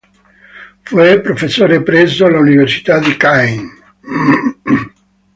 [0.81, 3.69] Fu professore presso l'Università di Caen.